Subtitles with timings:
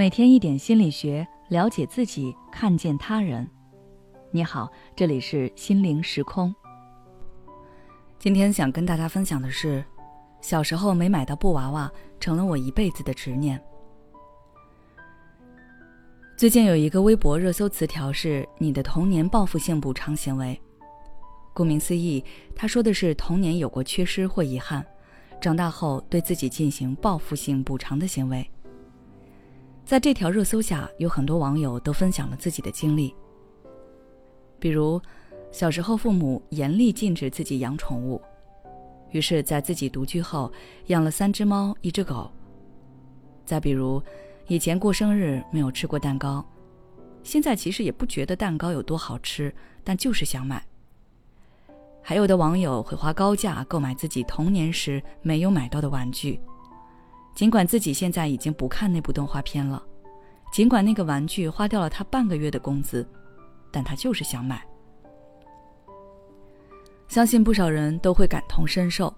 [0.00, 3.46] 每天一点心理学，了解自己，看见他人。
[4.30, 4.66] 你好，
[4.96, 6.54] 这里是心灵时空。
[8.18, 9.84] 今天想跟大家分享的是，
[10.40, 13.62] 小时候没买到布娃娃，成了我一辈子的执念。
[16.34, 20.58] 最近有一个微博热搜词条是“你的童年报复性补偿行为”。
[21.52, 22.24] 顾名思义，
[22.56, 24.82] 他说的是童年有过缺失或遗憾，
[25.42, 28.50] 长大后对自己进行报复性补偿的行为。
[29.90, 33.12] 在这条热搜下，有很多网友都分享了自己的经历。
[34.60, 35.02] 比如，
[35.50, 38.22] 小时候父母严厉禁止自己养宠物，
[39.10, 40.52] 于是，在自己独居后
[40.86, 42.30] 养了三只猫、一只狗。
[43.44, 44.00] 再比如，
[44.46, 46.48] 以前过生日没有吃过蛋糕，
[47.24, 49.52] 现在其实也不觉得蛋糕有多好吃，
[49.82, 50.64] 但就是想买。
[52.00, 56.40] 还有的网友会花高价购买自己童年时没有买到的玩具。
[57.34, 59.82] 尽管自己现在已经不看那部动画片了，
[60.52, 63.08] 尽管那个玩具花掉了他半个月的工资，
[63.70, 64.62] 但他就是想买。
[67.08, 69.12] 相信不少人都会感同身受，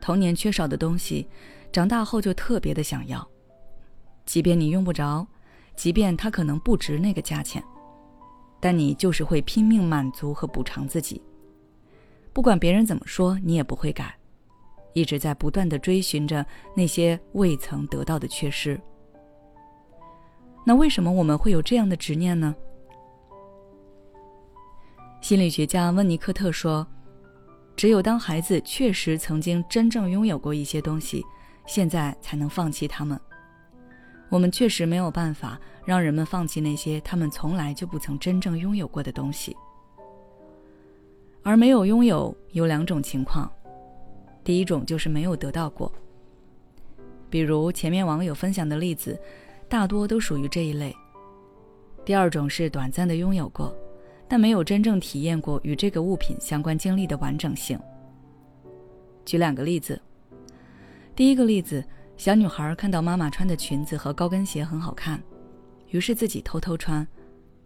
[0.00, 1.26] 童年缺少的东西，
[1.72, 3.26] 长大后就特别的想要，
[4.26, 5.26] 即便你用不着，
[5.76, 7.62] 即便它可能不值那个价钱，
[8.60, 11.22] 但你就是会拼命满足和补偿自己，
[12.32, 14.14] 不管别人怎么说，你也不会改。
[14.94, 18.80] 一直在不断的追寻着那些未曾得到的缺失。
[20.64, 22.54] 那为什么我们会有这样的执念呢？
[25.20, 26.86] 心理学家温尼科特说
[27.76, 31.22] ：“只有当孩子确实曾经真正拥有过一些东西，
[31.66, 33.20] 现在才能放弃他们。
[34.30, 39.56] 我们确实没有办法让人们放弃那些他们从来就不曾真正拥有过的东西。
[41.42, 43.50] 而没有拥有有两种情况。”
[44.44, 45.90] 第一种就是没有得到过，
[47.30, 49.18] 比如前面网友分享的例子，
[49.70, 50.94] 大多都属于这一类。
[52.04, 53.74] 第二种是短暂的拥有过，
[54.28, 57.80] 但没有真正体验过与这个物品相关经历的完整性。
[59.24, 59.98] 举两个例子。
[61.16, 61.82] 第一个例子，
[62.18, 65.18] 小女孩看到妈妈穿的裙子和高跟鞋很好看，
[65.88, 67.06] 于是自己偷偷穿，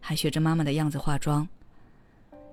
[0.00, 1.46] 还学着妈妈的样子化妆。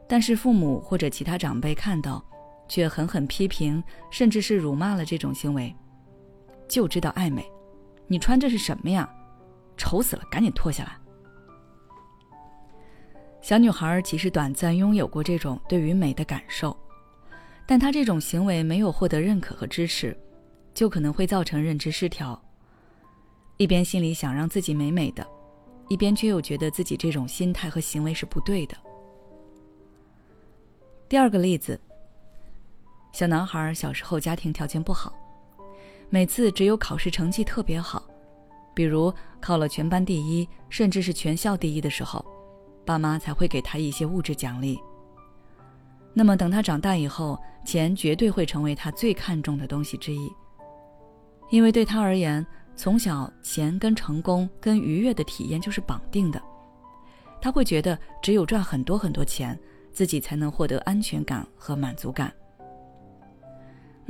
[0.07, 2.23] 但是父母或者其他长辈看到。
[2.71, 5.75] 却狠狠批评，甚至是辱骂了这种行为，
[6.69, 7.45] 就知道爱美。
[8.07, 9.13] 你穿这是什么呀？
[9.75, 10.23] 丑死了！
[10.31, 10.97] 赶紧脱下来。
[13.41, 16.73] 小女孩其实短暂拥有过这种对于美的感受，
[17.67, 20.17] 但她这种行为没有获得认可和支持，
[20.73, 22.41] 就可能会造成认知失调。
[23.57, 25.27] 一边心里想让自己美美的，
[25.89, 28.77] 一边却又觉得自己这种心态和行为是不对的。
[31.09, 31.77] 第二个例子。
[33.21, 35.13] 小男孩小时候家庭条件不好，
[36.09, 38.01] 每次只有考试成绩特别好，
[38.73, 42.25] 比如考了全班第一，甚至是全校第一的时候，
[42.83, 44.79] 爸妈才会给他一些物质奖励。
[46.15, 50.27] 那么等他长大以后，钱绝对会成为他最看重的东西之一，
[51.51, 52.43] 因为对他而言，
[52.75, 56.41] 从小钱跟成功跟愉悦的体验就是绑定的，
[57.39, 59.55] 他会觉得只有赚很多很多钱，
[59.91, 62.33] 自己才能获得安全感和满足感。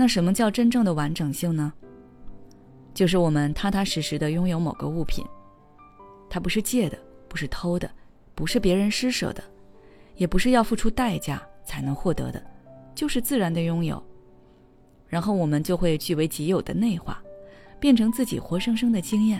[0.02, 1.72] 那什么叫真正的完整性呢？
[2.92, 5.24] 就是我们踏踏实实的拥有某个物品，
[6.28, 6.98] 它不是借的，
[7.28, 7.88] 不是偷的，
[8.34, 9.44] 不是别人施舍的，
[10.16, 12.44] 也不是要付出代价才能获得的，
[12.96, 14.04] 就是自然的拥有。
[15.08, 17.22] 然后我们就会据为己有的内化，
[17.80, 19.40] 变成自己活生生的经验，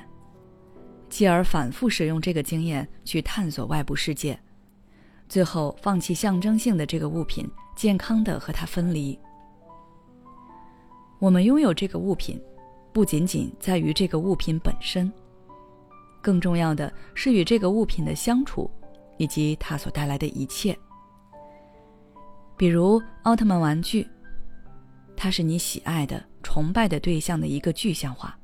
[1.10, 4.40] 继而反复使用这个经验去探索外部世界，
[5.28, 9.20] 最后放弃象征性的这个物品，健康的和它分离。
[11.22, 12.42] 我们拥有这个物品，
[12.92, 15.14] 不仅仅在于这个物品本身，
[16.20, 18.68] 更重要的是与这个物品的相处，
[19.18, 20.76] 以及它所带来的一切。
[22.58, 24.08] 比如奥特曼玩具，
[25.16, 28.36] 它是你喜爱的、崇拜的对象的一个具象化，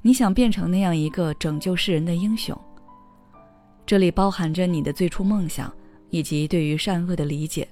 [0.00, 2.58] 你想变成那样一个拯救世人的英雄。
[3.84, 5.70] 这里包含着你的最初梦想，
[6.08, 7.68] 以及对于善恶的理解。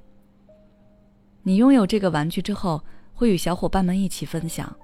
[1.42, 2.78] 你拥有这个玩具之后。
[3.22, 4.76] 会与小伙伴们一起分享，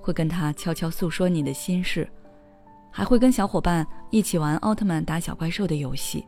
[0.00, 2.10] 会跟他悄悄诉说你的心事，
[2.90, 6.26] 还会跟小伙伴一起玩奥特曼打小怪兽的游戏。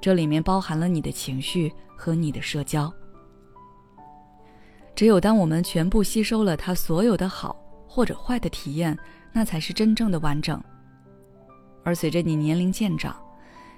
[0.00, 2.92] 这里面包含了你的情绪和你的社交。
[4.96, 7.54] 只有当我们全部吸收了他所有的好
[7.86, 8.98] 或者坏的体验，
[9.32, 10.60] 那才是真正的完整。
[11.84, 13.16] 而随着你年龄渐长，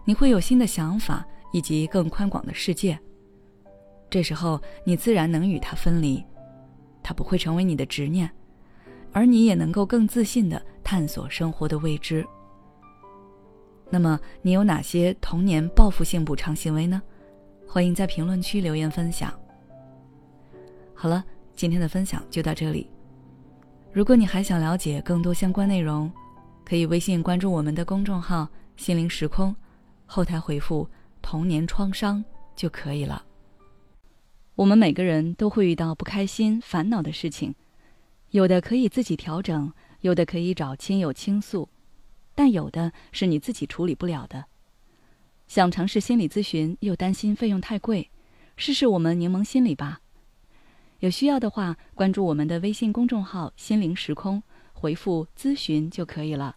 [0.03, 1.23] 你会有新的想法
[1.53, 2.99] 以及更宽广的世界。
[4.09, 6.25] 这时候，你自然能与他分离。
[7.09, 8.31] 它不会成为你的执念，
[9.13, 12.23] 而你也能够更自信的探索生活的未知。
[13.89, 17.01] 那么，你有哪些童年报复性补偿行为呢？
[17.67, 19.33] 欢迎在评论区留言分享。
[20.93, 21.25] 好了，
[21.57, 22.91] 今天的分享就到这里。
[23.91, 26.13] 如果你还想了解更多相关内容，
[26.63, 28.47] 可以微信关注我们的公众号
[28.77, 29.57] “心灵时空”，
[30.05, 30.87] 后台回复
[31.23, 32.23] “童年创伤”
[32.55, 33.25] 就可以了。
[34.59, 37.55] 我们每个人都会遇到不开心、烦恼的事情，
[38.31, 41.69] 有的可以自己调整，有的可以找亲友倾诉。
[42.35, 44.47] 但有的是你自己处理不了的，
[45.47, 48.11] 想尝试心理咨询又担心费用太贵，
[48.57, 50.01] 试试我们柠檬心理吧。
[50.99, 54.43] 有需要的话，关注我们的微信公众号“心灵时空”，
[54.75, 56.57] 回复“咨询”就可以了。